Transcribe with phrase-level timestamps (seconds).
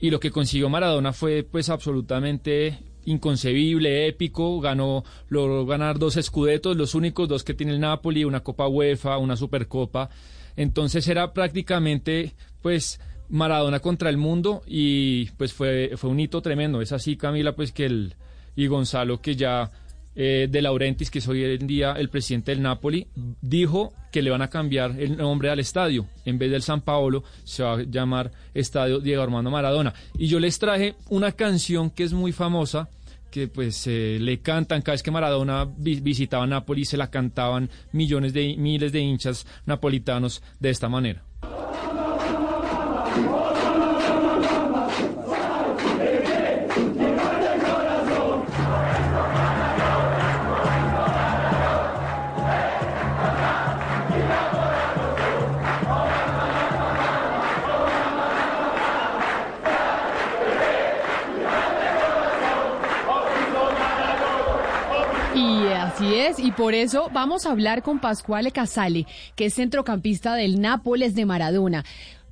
[0.00, 6.76] y lo que consiguió Maradona fue pues absolutamente inconcebible, épico, ganó, logró ganar dos escudetos,
[6.76, 10.10] los únicos dos que tiene el Napoli, una Copa UEFA, una Supercopa.
[10.56, 16.80] Entonces era prácticamente pues Maradona contra el mundo y pues fue, fue un hito tremendo.
[16.80, 18.14] Es así, Camila, pues que el
[18.56, 19.70] y Gonzalo que ya
[20.14, 23.06] eh, de Laurentiis, que es hoy en día el presidente del Napoli,
[23.40, 26.06] dijo que le van a cambiar el nombre al estadio.
[26.24, 29.94] En vez del San Paolo, se va a llamar Estadio Diego Armando Maradona.
[30.18, 32.88] Y yo les traje una canción que es muy famosa,
[33.30, 38.32] que pues eh, le cantan cada vez que Maradona visitaba Nápoles, se la cantaban millones
[38.32, 41.22] de miles de hinchas napolitanos de esta manera.
[66.60, 71.84] Por eso vamos a hablar con Pasquale Casale, que es centrocampista del Nápoles de Maradona.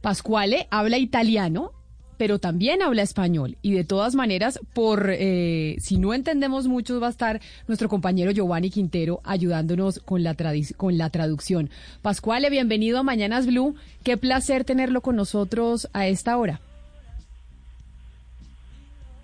[0.02, 1.72] Pasquale habla italiano,
[2.18, 3.56] pero también habla español.
[3.62, 8.30] Y de todas maneras, por eh, si no entendemos mucho, va a estar nuestro compañero
[8.30, 10.36] Giovanni Quintero ayudándonos con la,
[10.76, 11.70] con la traducción.
[12.02, 13.76] Pasquale, bienvenido a Mañanas Blue.
[14.04, 16.60] Qué placer tenerlo con nosotros a esta hora.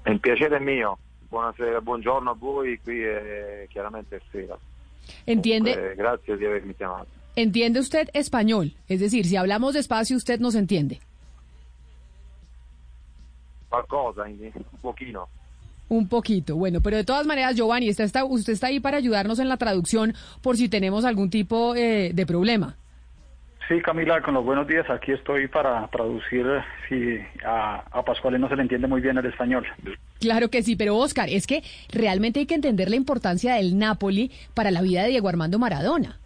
[0.07, 0.99] El placer es mío.
[1.29, 4.57] Buonasera, buongiorno a voi, qui è chiaramente sera.
[5.27, 5.97] Entiende.
[6.77, 7.07] Chiamato.
[7.37, 8.75] ¿Entiende usted español?
[8.89, 11.01] Es decir, si hablamos despacio, usted nos entiende.
[13.71, 15.29] Un poquito.
[15.89, 19.39] Un poquito, bueno, pero de todas maneras, Giovanni, usted está, usted está ahí para ayudarnos
[19.39, 22.77] en la traducción por si tenemos algún tipo eh, de problema.
[23.69, 24.89] Sí, Camila, con los buenos días.
[24.91, 26.47] Aquí estoy para traducir
[26.89, 29.67] si a, a Pascual no se le entiende muy bien el español.
[30.25, 34.31] Claro que sí, pero Oscar, es que realmente hay que entender la importancia del Napoli
[34.55, 36.19] para la vida de Diego Armando Maradona.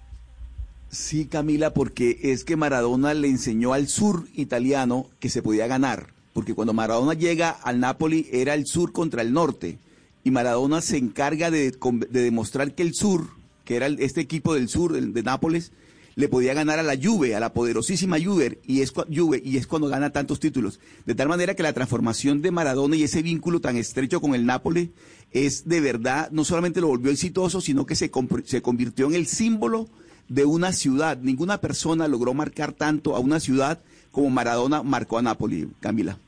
[0.88, 6.10] Sí, Camila, porque es que Maradona le enseñó al sur italiano que se podía ganar,
[6.32, 9.78] porque cuando Maradona llega al Napoli era el sur contra el norte,
[10.22, 13.30] y Maradona se encarga de, de demostrar que el sur,
[13.64, 15.72] que era este equipo del sur de, de Nápoles,
[16.18, 19.68] le podía ganar a la Juve, a la poderosísima Juve, y es, Juve, y es
[19.68, 20.80] cuando gana tantos títulos.
[21.06, 24.44] De tal manera que la transformación de Maradona y ese vínculo tan estrecho con el
[24.44, 24.88] Nápoles
[25.30, 28.10] es de verdad, no solamente lo volvió exitoso, sino que se,
[28.46, 29.88] se convirtió en el símbolo
[30.26, 31.18] de una ciudad.
[31.18, 33.78] Ninguna persona logró marcar tanto a una ciudad
[34.10, 36.18] como Maradona marcó a Nápoles, Camila.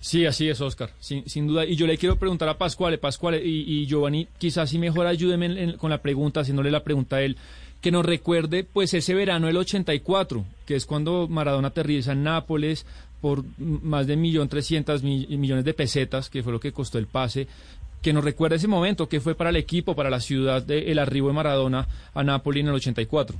[0.00, 1.66] Sí, así es, Oscar, sin, sin, duda.
[1.66, 5.76] Y yo le quiero preguntar a Pascuale, Pascuale y, y Giovanni, quizás si mejor ayúdeme
[5.76, 7.36] con la pregunta, haciéndole la pregunta a él
[7.82, 12.86] que nos recuerde pues ese verano del 84, que es cuando Maradona aterriza en Nápoles
[13.20, 17.48] por más de 1.300.000 millones de pesetas, que fue lo que costó el pase,
[18.00, 20.98] que nos recuerde ese momento, que fue para el equipo, para la ciudad, de, el
[20.98, 23.36] arribo de Maradona a Nápoles en el 84.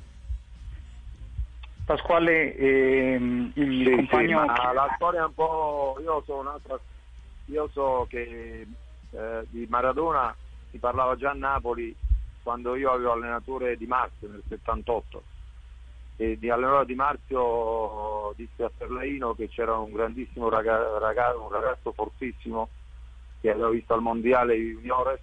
[1.87, 3.19] Pasquale, eh,
[3.55, 4.41] il sì, compagno...
[4.41, 5.99] Sì, ma la storia è un po'...
[6.01, 6.79] Io so, un'altra...
[7.47, 8.67] Io so che
[9.11, 10.35] eh, di Maradona
[10.71, 11.95] si parlava già a Napoli
[12.43, 15.23] quando io avevo allenatore Di Marzio nel 78
[16.17, 21.51] e di allenatore Di Marzio disse a Ferlaino che c'era un grandissimo ragazzo, ragazzo, un
[21.51, 22.69] ragazzo fortissimo
[23.41, 25.21] che aveva visto al mondiale juniores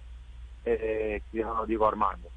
[0.62, 2.30] e si chiamava Diego Armando.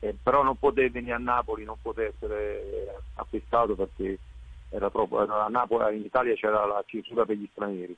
[0.00, 4.18] Eh, però non poteva venire a Napoli non poteva essere acquistato perché
[4.68, 7.96] era troppo a Napoli in Italia c'era la chiusura per gli stranieri.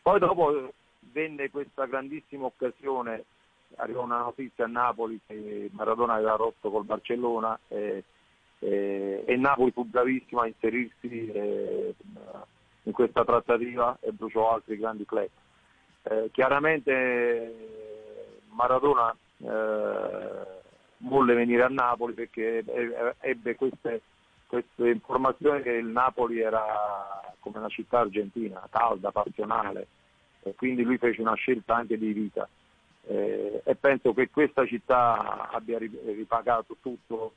[0.00, 0.72] Poi dopo
[1.12, 3.24] venne questa grandissima occasione
[3.76, 8.04] arrivò una notizia a Napoli che Maradona aveva rotto col Barcellona e,
[8.58, 11.94] e, e Napoli fu bravissimo a inserirsi eh,
[12.82, 15.28] in questa trattativa e bruciò altri grandi club.
[16.02, 17.54] Eh, chiaramente
[18.50, 20.62] Maradona eh,
[20.98, 22.64] volle venire a Napoli perché
[23.20, 24.02] ebbe queste,
[24.46, 29.86] queste informazioni che il Napoli era come una città argentina, calda, passionale
[30.42, 32.48] e quindi lui fece una scelta anche di vita
[33.06, 37.32] eh, e penso che questa città abbia ripagato tutto,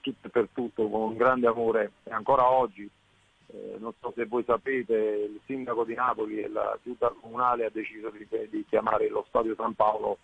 [0.00, 2.88] tutto per tutto con un grande amore e ancora oggi,
[3.48, 7.70] eh, non so se voi sapete, il sindaco di Napoli e la giunta comunale ha
[7.70, 10.18] deciso di, di chiamare lo stadio San Paolo,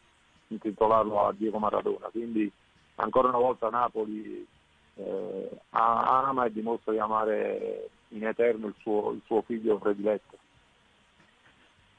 [0.48, 2.50] intitolarlo a Diego Maradona, quindi
[2.96, 4.46] ancora una volta Napoli
[4.96, 10.36] eh, ama e dimostra di amare in eterno il suo, il suo figlio prediletto.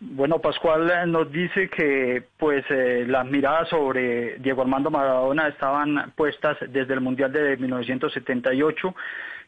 [0.06, 6.12] Bueno, Pascual eh, nos dice que pues eh, las miradas sobre Diego Armando Maradona estaban
[6.18, 8.96] puestas desde el Mundial de 1978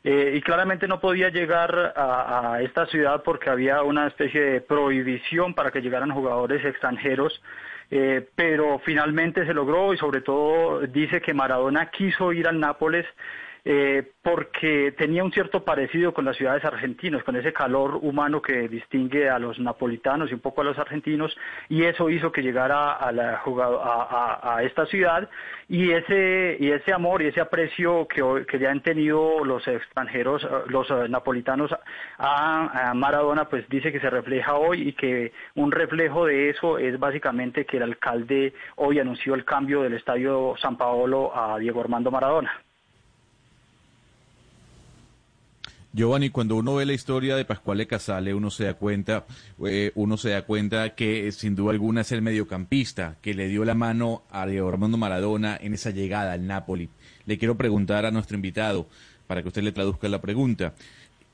[0.05, 5.53] eh, y claramente no podía llegar a, esta ciudad porque había una especie de prohibición
[5.53, 7.41] para que llegaran jugadores extranjeros.
[8.35, 13.05] pero finalmente se logró y sobre todo dice que Maradona quiso ir al Nápoles
[13.67, 18.69] eh, porque tenía un cierto parecido con las ciudades argentinas, con ese calor humano que
[18.69, 21.35] distingue a los napolitanos y un poco a los argentinos,
[21.67, 25.27] y eso hizo que llegara a, la, a, a, esta ciudad,
[25.67, 30.43] y ese, y ese amor y ese aprecio que, que ya han tenido los extranjeros,
[30.43, 31.71] eh, los eh, napolitanos
[32.19, 36.99] a, Maradona, pues dice que se refleja hoy y que un reflejo de eso es
[36.99, 42.11] básicamente que el alcalde hoy anunció el cambio del Estadio San Paolo a Diego Armando
[42.11, 42.64] Maradona.
[45.95, 49.25] Giovanni, cuando uno ve la historia de Pascual Casale, uno se da cuenta,
[49.65, 53.63] eh, uno se da cuenta que sin duda alguna es el mediocampista que le dio
[53.63, 56.89] la mano a Diego Armando Maradona en esa llegada al Napoli.
[57.25, 58.87] Le quiero preguntar a nuestro invitado,
[59.25, 60.73] para que usted le traduzca la pregunta,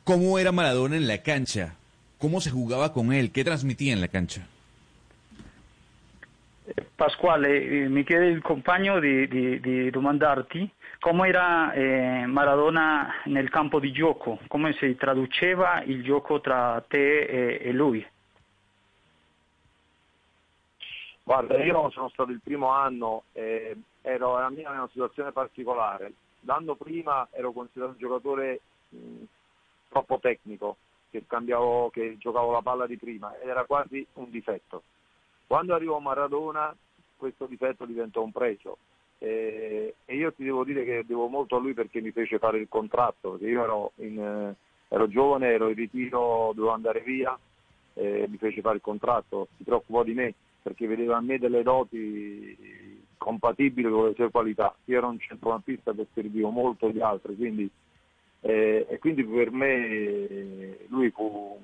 [0.04, 1.74] ¿cómo era Maradona en la cancha?
[2.19, 3.31] ¿Cómo se jugaba con él?
[3.31, 4.48] ¿Qué transmitía en la cancha?
[7.01, 13.80] Pasquale, mi chiede il compagno di, di, di domandarti come era eh, Maradona nel campo
[13.80, 18.07] di gioco, come si traduceva il gioco tra te e, e lui.
[21.24, 26.13] Guarda, io sono stato il primo anno, e ero la mia una situazione particolare.
[26.42, 28.59] L'anno prima ero considerato un giocatore
[28.89, 29.24] mh,
[29.89, 30.77] troppo tecnico,
[31.09, 34.83] che, cambiavo, che giocavo la palla di prima ed era quasi un difetto.
[35.47, 36.74] Quando arrivò Maradona
[37.21, 38.77] questo difetto diventò un pregio.
[39.19, 42.57] Eh, e io ti devo dire che devo molto a lui perché mi fece fare
[42.57, 44.56] il contratto, io ero, in, eh,
[44.88, 47.38] ero giovane, ero in ritiro, dovevo andare via,
[47.94, 50.33] eh, mi fece fare il contratto, si preoccupò di me
[50.63, 54.75] perché vedeva a me delle doti compatibili con le sue qualità.
[54.85, 57.69] Io ero un centrocampista che servivo molto gli altri, quindi,
[58.39, 61.59] eh, e quindi per me lui fu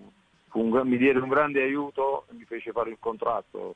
[0.53, 3.75] un, mi diede un grande aiuto e mi fece fare il contratto,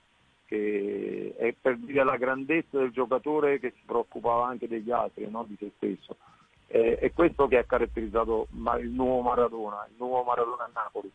[0.52, 5.46] che è per dire la grandezza del giocatore che si preoccupava anche degli altri, no?
[5.48, 6.18] di se stesso.
[6.68, 11.10] Eh, è questo che ha caratterizzato il nuovo Maradona, il nuovo Maradona a Napoli,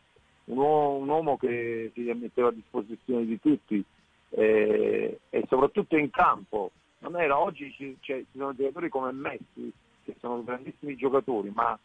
[0.44, 3.84] un uomo, un uomo che si metteva a disposizione di tutti
[4.30, 6.70] eh, e soprattutto in campo.
[7.00, 9.70] Non era, oggi ci, cioè, ci sono giocatori come Messi,
[10.02, 11.78] che sono grandissimi giocatori, ma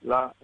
[0.00, 0.34] la,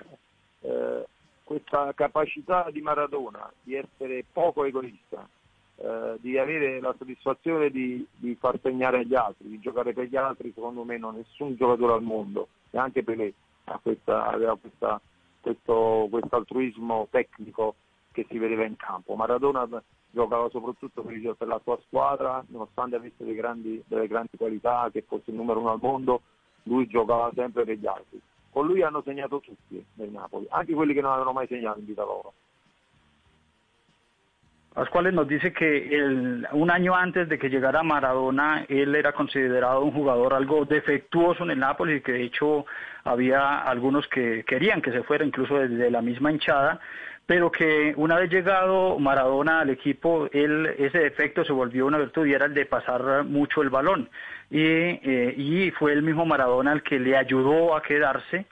[0.61, 1.07] eh,
[1.43, 5.29] questa capacità di Maradona di essere poco egoista,
[5.77, 10.17] eh, di avere la soddisfazione di, di, far segnare agli altri, di giocare per gli
[10.17, 13.33] altri, secondo me non nessun giocatore al mondo, e anche Pelé
[13.83, 15.01] questa, aveva questa,
[15.41, 17.75] questo altruismo tecnico
[18.13, 19.15] che si vedeva in campo.
[19.15, 19.67] Maradona
[20.11, 25.31] giocava soprattutto per, per la sua squadra, nonostante avesse grandi, delle grandi qualità, che fosse
[25.31, 26.23] il numero uno al mondo,
[26.65, 28.21] lui giocava sempre per gli altri
[28.53, 31.87] con lui hanno segnato tutti nel Napoli, anche quelli che non avevano mai segnato in
[31.87, 32.35] vita loro.
[34.75, 36.01] Pascual nos dice que
[36.53, 41.51] un año antes de que llegara Maradona, él era considerado un jugador algo defectuoso en
[41.51, 42.65] el Napoli y que de hecho
[43.05, 46.81] había algunos que querían que se fuera, incluso desde la misma hinchada,
[47.27, 52.27] pero que una vez llegado Maradona al equipo, él, ese defecto se volvió una virtud
[52.27, 54.09] y era el de pasar mucho el balón.
[54.51, 58.47] Y, eh, y fue el mismo Maradona el que le ayudó a quedarse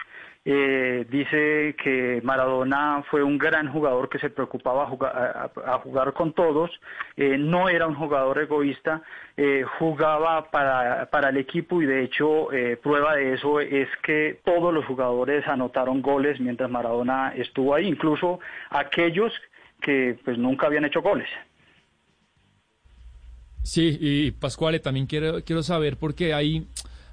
[0.44, 6.70] eh, dice que Maradona fue un gran jugador que se preocupaba a jugar, con todos,
[7.16, 9.02] eh, no era un jugador egoísta,
[9.36, 12.48] eh, jugaba para, para, el equipo y de hecho
[12.82, 18.40] prueba de eso es que todos los jugadores anotaron goles mientras Maradona estuvo ahí, incluso
[18.70, 19.32] aquellos
[19.80, 21.28] que pues nunca habían hecho goles.
[23.62, 26.66] Sí, y Pascuale, también quiero, quiero saber porque hay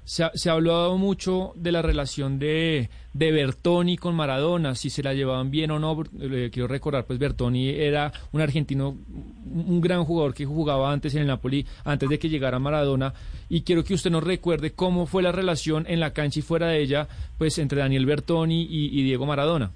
[0.08, 4.88] se ha, se ha, hablado mucho de la relación de, de, Bertoni con Maradona, si
[4.88, 6.02] se la llevaban bien o no.
[6.18, 8.96] Eh, quiero recordar, pues Bertoni era un argentino,
[9.44, 13.12] un gran jugador que jugaba antes en el Napoli, antes de que llegara Maradona.
[13.50, 16.68] Y quiero que usted nos recuerde cómo fue la relación en la cancha y fuera
[16.68, 19.72] de ella, pues entre Daniel Bertoni y, y Diego Maradona.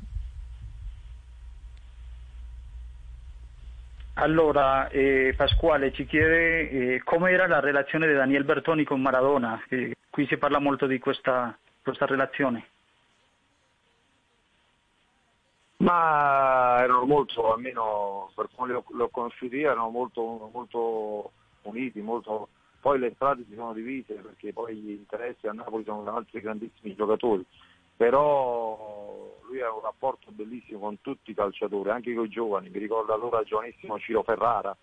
[4.22, 9.60] Allora, eh, Pasquale ci chiede eh, come era la relazione di Daniel Bertoni con Maradona,
[9.68, 12.68] eh, qui si parla molto di questa, questa relazione.
[15.78, 22.46] Ma erano molto, almeno per come li ho, conosciuti erano molto, molto uniti, molto...
[22.80, 26.94] poi le strade si sono divise perché poi gli interessi a Napoli sono altri grandissimi
[26.94, 27.44] giocatori,
[28.02, 32.80] però lui ha un rapporto bellissimo con tutti i calciatori, anche con i giovani, mi
[32.80, 34.76] ricordo allora giovanissimo Ciro Ferrara,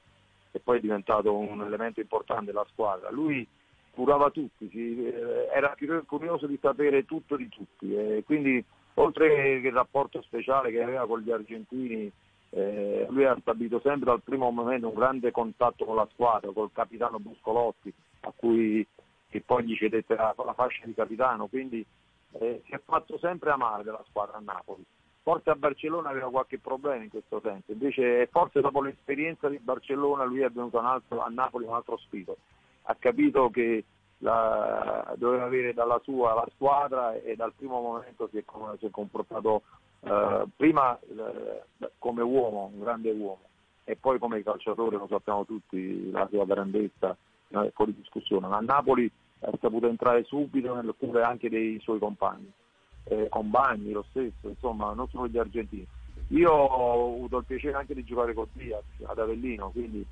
[0.49, 3.11] che poi è diventato un elemento importante della squadra.
[3.11, 3.45] Lui
[3.91, 9.67] curava tutti, si, eh, era curioso di sapere tutto di tutti, e quindi oltre che
[9.67, 12.09] il rapporto speciale che aveva con gli argentini,
[12.51, 16.71] eh, lui ha stabilito sempre dal primo momento un grande contatto con la squadra, col
[16.71, 18.87] capitano Buscolotti, a cui
[19.27, 21.85] che poi gli cedette la, la fascia di capitano, quindi
[22.33, 24.83] eh, si è fatto sempre amare della squadra a Napoli.
[25.21, 30.23] Forse a Barcellona aveva qualche problema in questo senso, invece forse dopo l'esperienza di Barcellona
[30.23, 32.37] lui è venuto altro, a Napoli un altro spirito,
[32.83, 33.83] ha capito che
[34.19, 38.43] la, doveva avere dalla sua la squadra e dal primo momento si è,
[38.79, 39.63] si è comportato
[40.01, 41.63] eh, prima eh,
[41.97, 43.41] come uomo, un grande uomo,
[43.83, 47.15] e poi come calciatore, lo sappiamo tutti, la sua grandezza
[47.49, 48.47] è fuori discussione.
[48.47, 52.51] A Napoli è saputo entrare subito nelle cure anche dei suoi compagni,
[53.05, 55.87] eh, compagni lo stesso, insomma, non solo gli argentini.
[56.29, 60.05] Io ho avuto il piacere anche di giocare con Diaz ad Avellino, quindi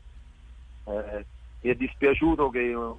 [0.85, 1.25] eh,
[1.61, 2.95] mi è dispiaciuto che un,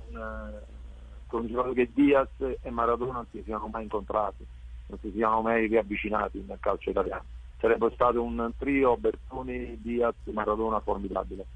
[1.26, 4.46] con un giocatore che Diaz e Maradona non si siano mai incontrati,
[4.86, 7.24] non si siano mai riavvicinati nel calcio italiano.
[7.58, 11.46] Sarebbe stato un trio Bertoni, Diaz, Maradona formidabile.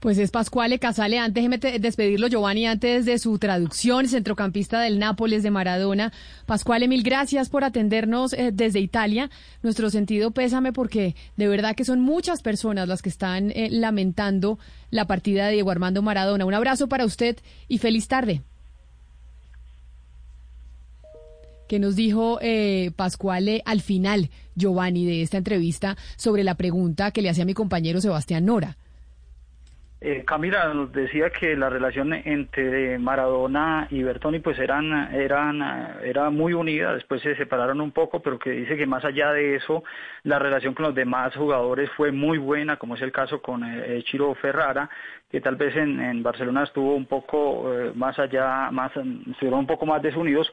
[0.00, 1.18] Pues es Pascuale Casale.
[1.18, 6.12] Antes de despedirlo, Giovanni, antes de su traducción, centrocampista del Nápoles de Maradona.
[6.44, 9.30] Pascuale, mil gracias por atendernos eh, desde Italia.
[9.62, 14.58] Nuestro sentido pésame porque de verdad que son muchas personas las que están eh, lamentando
[14.90, 16.46] la partida de Diego Armando Maradona.
[16.46, 17.36] Un abrazo para usted
[17.68, 18.42] y feliz tarde.
[21.72, 27.22] que nos dijo eh, Pascuale al final, Giovanni, de esta entrevista sobre la pregunta que
[27.22, 28.76] le hacía mi compañero Sebastián Nora.
[30.04, 35.62] Eh, Camila nos decía que la relación entre Maradona y Bertoni pues eran, eran,
[36.02, 39.54] era muy unida, después se separaron un poco, pero que dice que más allá de
[39.54, 39.84] eso,
[40.24, 44.02] la relación con los demás jugadores fue muy buena, como es el caso con eh,
[44.02, 44.90] Chiro Ferrara,
[45.30, 49.86] que tal vez en, Barcelona estuvo un poco eh, más allá, más, estuvieron un poco
[49.86, 50.52] más desunidos,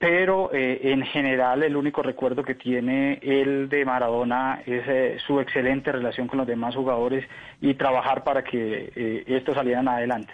[0.00, 5.40] pero eh, en general el único recuerdo que tiene el de Maradona es eh, su
[5.40, 7.28] excelente relación con los demás jugadores
[7.60, 10.32] y trabajar para que eh, estos salieran adelante.